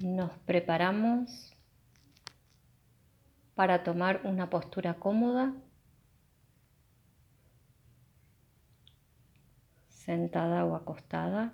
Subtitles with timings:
[0.00, 1.54] Nos preparamos
[3.54, 5.52] para tomar una postura cómoda,
[9.90, 11.52] sentada o acostada.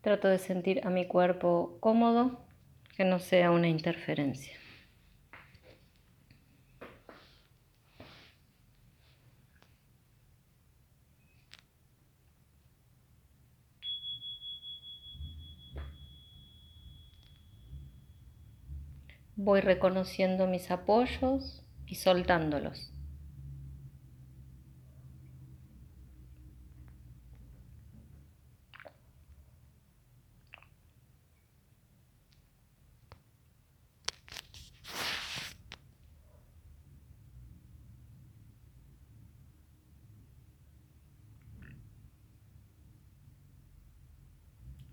[0.00, 2.46] Trato de sentir a mi cuerpo cómodo,
[2.96, 4.65] que no sea una interferencia.
[19.38, 22.90] Voy reconociendo mis apoyos y soltándolos.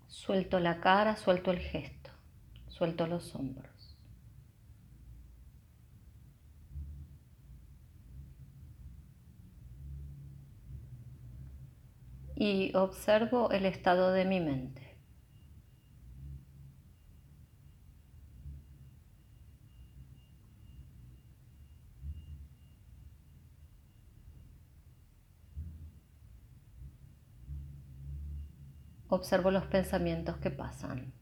[0.06, 2.10] Suelto la cara, suelto el gesto,
[2.68, 3.73] suelto los hombros.
[12.36, 14.82] Y observo el estado de mi mente.
[29.08, 31.14] Observo los pensamientos que pasan.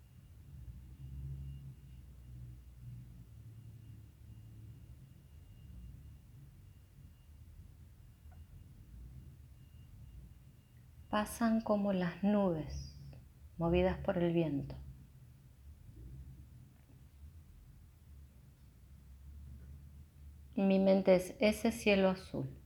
[11.13, 12.97] Pasan como las nubes
[13.59, 14.75] movidas por el viento.
[20.57, 22.62] Mi mente es ese cielo azul.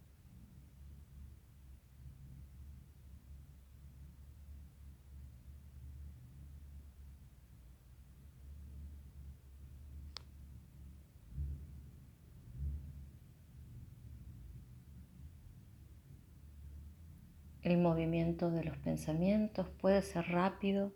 [17.77, 20.95] El movimiento de los pensamientos puede ser rápido,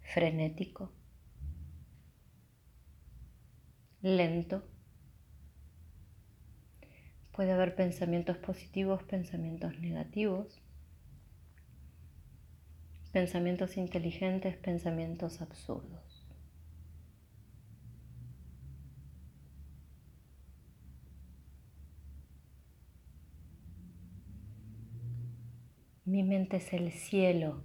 [0.00, 0.90] frenético,
[4.02, 4.64] lento.
[7.30, 10.60] Puede haber pensamientos positivos, pensamientos negativos,
[13.12, 16.09] pensamientos inteligentes, pensamientos absurdos.
[26.10, 27.62] Mi mente es el cielo.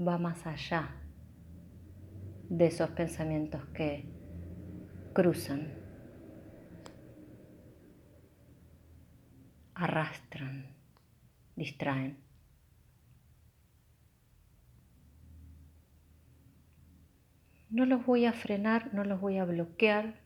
[0.00, 0.96] Va más allá
[2.48, 4.08] de esos pensamientos que
[5.12, 5.74] cruzan,
[9.74, 10.74] arrastran,
[11.54, 12.16] distraen.
[17.68, 20.23] No los voy a frenar, no los voy a bloquear,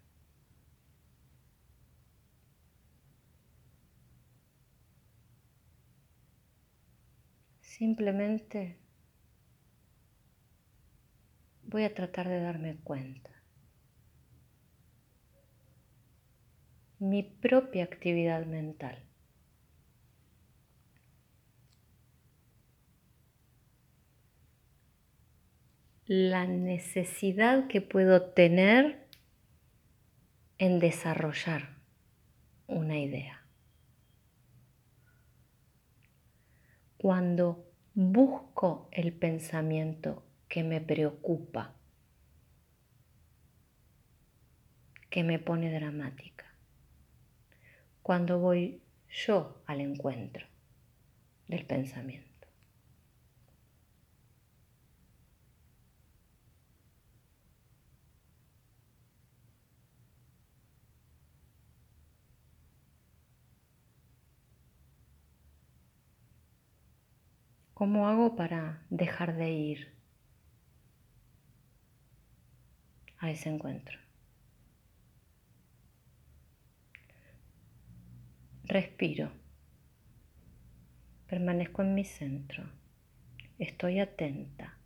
[7.79, 8.77] Simplemente
[11.63, 13.31] voy a tratar de darme cuenta.
[16.99, 19.01] Mi propia actividad mental.
[26.07, 29.07] La necesidad que puedo tener
[30.59, 31.77] en desarrollar
[32.67, 33.47] una idea.
[36.97, 37.68] Cuando
[38.01, 41.75] busco el pensamiento que me preocupa,
[45.11, 46.45] que me pone dramática.
[48.01, 50.47] Cuando voy yo al encuentro
[51.49, 52.38] del pensamiento.
[67.79, 69.95] ¿Cómo hago para dejar de ir
[73.19, 73.97] a ese encuentro?
[78.65, 79.31] Respiro.
[81.29, 82.69] Permanezco en mi centro.
[83.61, 84.77] Estoy atenta.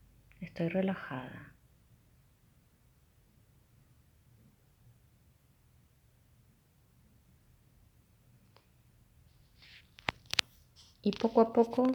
[0.43, 1.55] Estoy relajada.
[11.01, 11.91] Y poco a poco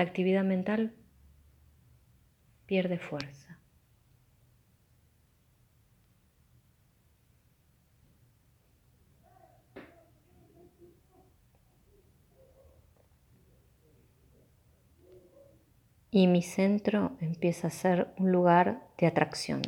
[0.00, 0.94] la actividad mental
[2.64, 3.58] pierde fuerza.
[16.10, 19.60] Y mi centro empieza a ser un lugar de atracción.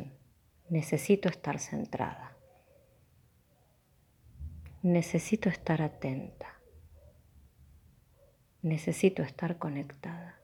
[0.67, 2.35] Necesito estar centrada.
[4.81, 6.62] Necesito estar atenta.
[8.63, 10.39] Necesito estar conectada.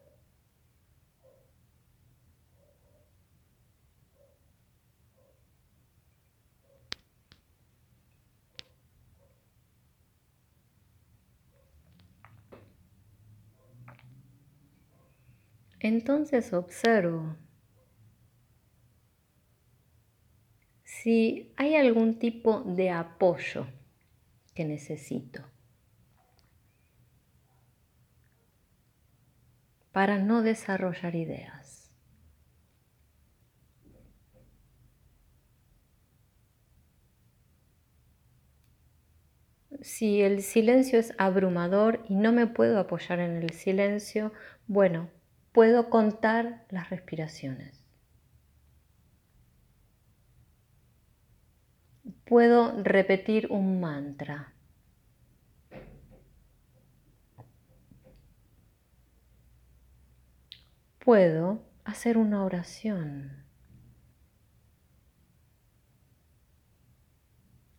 [15.80, 17.38] Entonces observo
[20.84, 23.66] si hay algún tipo de apoyo
[24.54, 25.49] que necesito
[30.00, 31.92] para no desarrollar ideas.
[39.82, 44.32] Si el silencio es abrumador y no me puedo apoyar en el silencio,
[44.68, 45.10] bueno,
[45.52, 47.86] puedo contar las respiraciones.
[52.24, 54.54] Puedo repetir un mantra.
[61.10, 63.44] Puedo hacer una oración,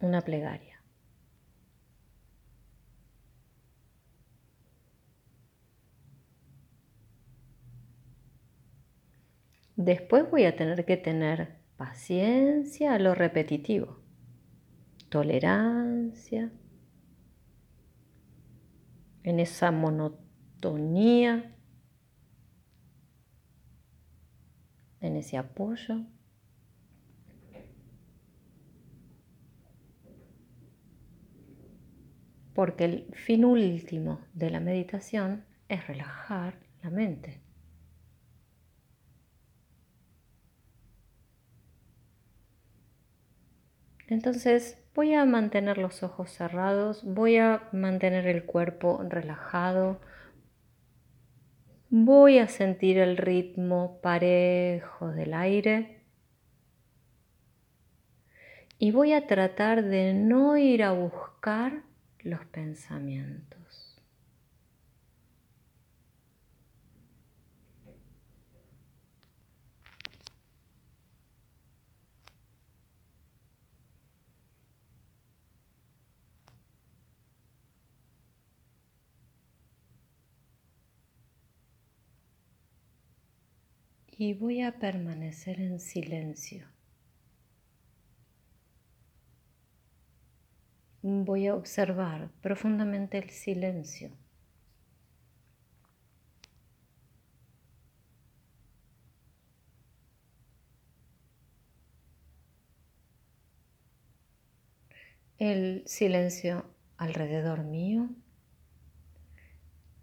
[0.00, 0.82] una plegaria.
[9.76, 14.00] Después voy a tener que tener paciencia a lo repetitivo,
[15.09, 16.50] tolerancia.
[19.23, 21.55] En esa monotonía,
[25.00, 26.05] en ese apoyo.
[32.55, 37.41] Porque el fin último de la meditación es relajar la mente.
[44.08, 50.00] Entonces voy a mantener los ojos cerrados, voy a mantener el cuerpo relajado,
[51.90, 56.00] voy a sentir el ritmo parejo del aire
[58.78, 61.82] y voy a tratar de no ir a buscar
[62.20, 63.60] los pensamientos.
[84.20, 86.67] Y voy a permanecer en silencio.
[91.00, 94.11] Voy a observar profundamente el silencio.
[105.38, 106.66] El silencio
[106.99, 108.11] alrededor mío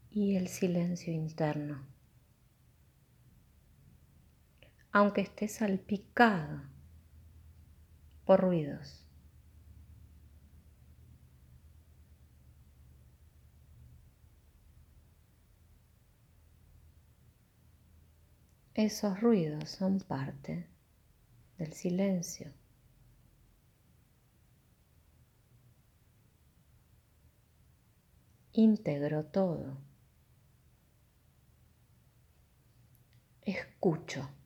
[0.09, 1.96] y el silencio interno
[4.97, 6.59] aunque esté salpicado
[8.25, 9.05] por ruidos.
[18.73, 20.67] Esos ruidos son parte
[21.59, 22.51] del silencio.
[28.53, 29.77] Integro todo.
[33.43, 34.36] Escucho.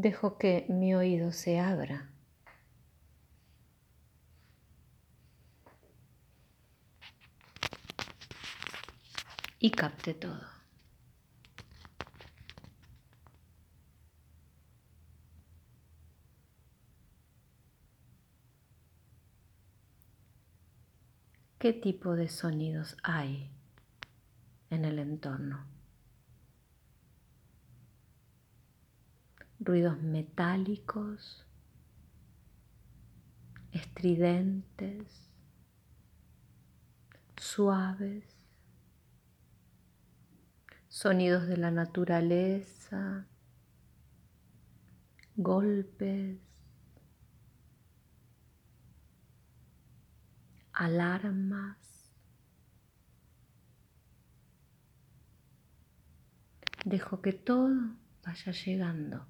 [0.00, 2.08] Dejo que mi oído se abra.
[9.58, 10.46] Y capte todo.
[21.58, 23.50] ¿Qué tipo de sonidos hay
[24.70, 25.77] en el entorno?
[29.60, 31.44] Ruidos metálicos,
[33.72, 35.30] estridentes,
[37.36, 38.24] suaves,
[40.88, 43.26] sonidos de la naturaleza,
[45.36, 46.38] golpes,
[50.72, 51.76] alarmas.
[56.84, 59.26] Dejo que todo vaya llegando.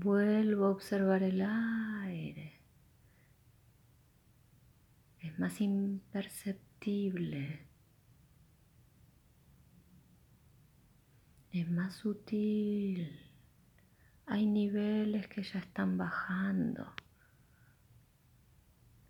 [0.00, 2.62] Vuelvo a observar el aire.
[5.18, 7.66] Es más imperceptible.
[11.50, 13.28] Es más sutil.
[14.26, 16.94] Hay niveles que ya están bajando.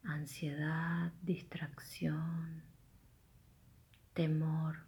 [0.05, 2.63] Ansiedad, distracción,
[4.15, 4.88] temor.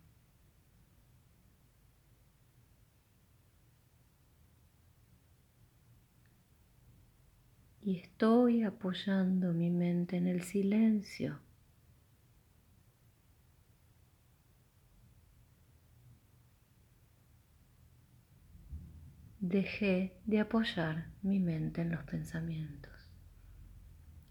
[7.82, 11.40] Y estoy apoyando mi mente en el silencio.
[19.40, 22.92] Dejé de apoyar mi mente en los pensamientos.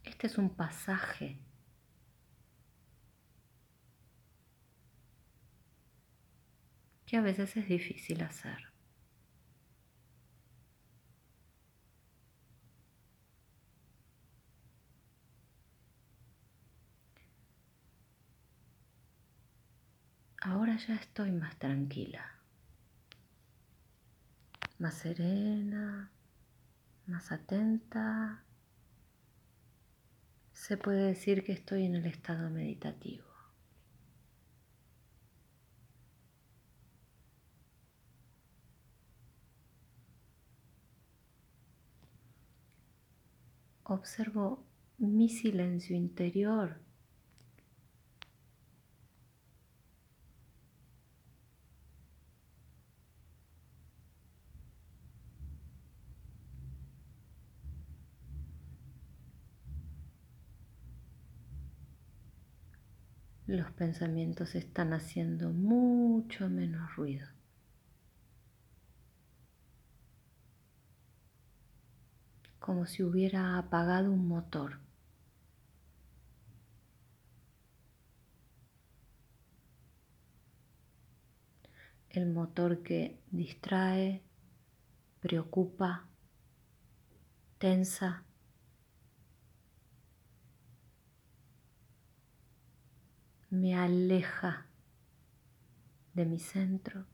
[0.03, 1.39] Este es un pasaje.
[7.09, 8.68] que a veces es difícil hacer.
[20.41, 22.25] Ahora ya estoy más tranquila,
[24.77, 26.11] más serena,
[27.07, 28.43] más atenta.
[30.53, 33.25] Se puede decir que estoy en el estado meditativo.
[43.83, 44.63] Observo
[44.99, 46.79] mi silencio interior
[63.55, 67.27] los pensamientos están haciendo mucho menos ruido.
[72.59, 74.79] Como si hubiera apagado un motor.
[82.09, 84.21] El motor que distrae,
[85.21, 86.07] preocupa,
[87.57, 88.25] tensa
[93.49, 94.65] me aleja
[96.13, 97.05] de mi centro.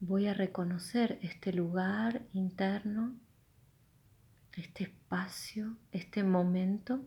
[0.00, 3.14] Voy a reconocer este lugar interno,
[4.56, 7.04] este espacio, este momento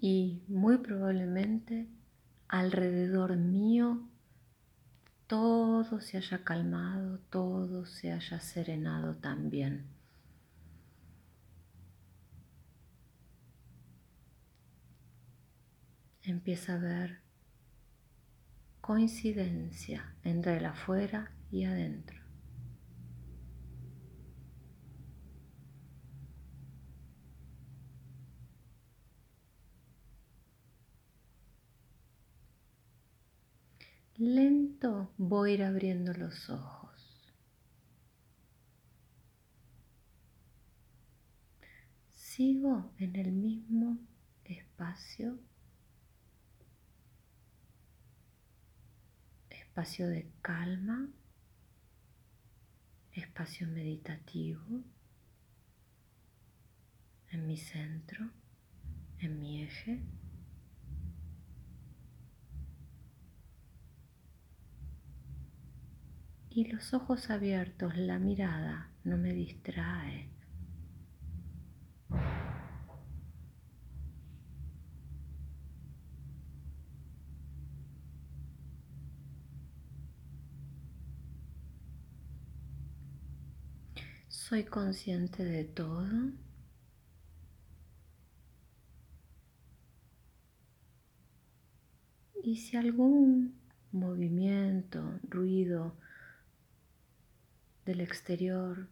[0.00, 1.88] y muy probablemente
[2.48, 4.08] alrededor mío
[5.26, 9.86] todo se haya calmado, todo se haya serenado también.
[16.22, 17.20] Empieza a ver
[18.80, 22.19] coincidencia entre el afuera y adentro.
[34.22, 37.32] Lento voy a ir abriendo los ojos.
[42.12, 43.96] Sigo en el mismo
[44.44, 45.38] espacio,
[49.48, 51.08] espacio de calma,
[53.12, 54.82] espacio meditativo,
[57.30, 58.30] en mi centro,
[59.18, 60.02] en mi eje.
[66.60, 70.28] Y los ojos abiertos, la mirada no me distrae.
[84.28, 86.06] Soy consciente de todo.
[92.44, 93.58] Y si algún
[93.92, 95.96] movimiento, ruido,
[97.90, 98.86] del exterior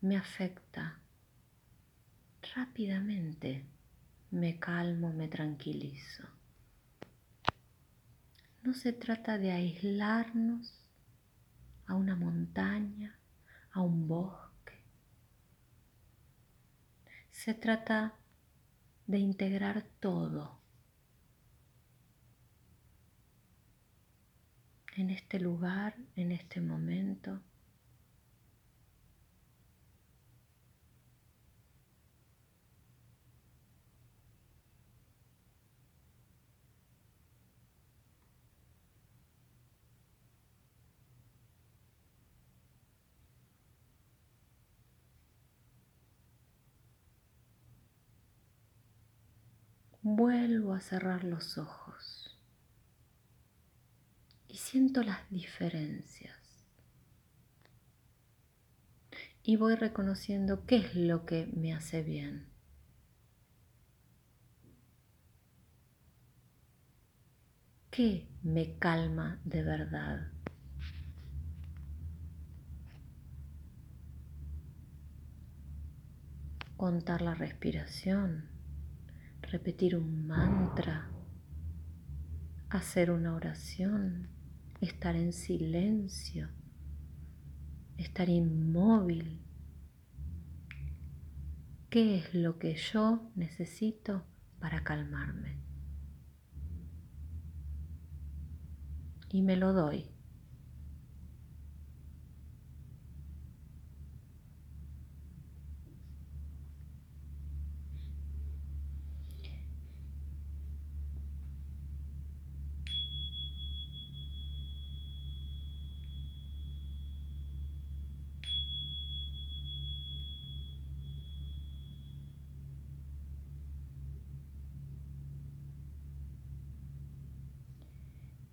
[0.00, 0.98] me afecta,
[2.56, 3.64] rápidamente
[4.32, 6.24] me calmo, me tranquilizo.
[8.64, 10.74] No se trata de aislarnos
[11.86, 13.16] a una montaña,
[13.70, 14.82] a un bosque.
[17.30, 18.14] Se trata
[19.06, 20.59] de integrar todo
[25.00, 27.40] en este lugar, en este momento.
[50.02, 51.89] Vuelvo a cerrar los ojos
[54.60, 56.36] siento las diferencias.
[59.42, 62.46] Y voy reconociendo qué es lo que me hace bien.
[67.90, 70.30] ¿Qué me calma de verdad?
[76.76, 78.48] Contar la respiración
[79.50, 81.08] repetir un mantra,
[82.68, 84.28] hacer una oración,
[84.80, 86.48] estar en silencio,
[87.96, 89.42] estar inmóvil.
[91.90, 94.24] ¿Qué es lo que yo necesito
[94.58, 95.60] para calmarme?
[99.28, 100.19] Y me lo doy.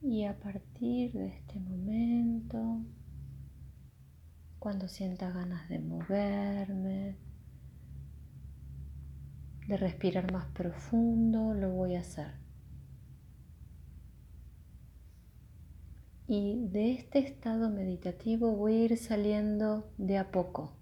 [0.09, 2.81] Y a partir de este momento,
[4.57, 7.17] cuando sienta ganas de moverme,
[9.67, 12.35] de respirar más profundo, lo voy a hacer.
[16.25, 20.77] Y de este estado meditativo voy a ir saliendo de a poco.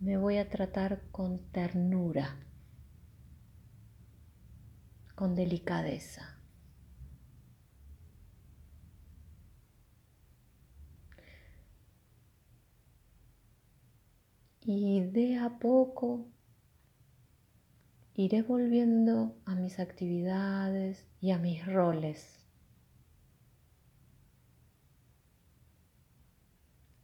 [0.00, 2.38] Me voy a tratar con ternura,
[5.14, 6.33] con delicadeza.
[14.64, 16.26] Y de a poco
[18.14, 22.40] iré volviendo a mis actividades y a mis roles,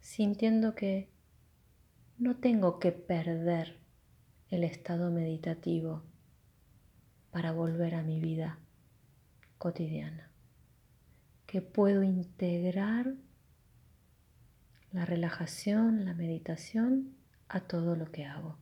[0.00, 1.10] sintiendo que
[2.16, 3.78] no tengo que perder
[4.48, 6.02] el estado meditativo
[7.30, 8.58] para volver a mi vida
[9.58, 10.30] cotidiana,
[11.46, 13.14] que puedo integrar
[14.92, 17.19] la relajación, la meditación
[17.50, 18.56] a todo lo que hago.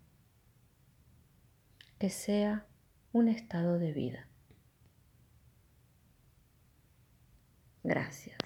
[1.99, 2.67] Que sea
[3.13, 4.29] un estado de vida.
[7.85, 8.39] Gracias.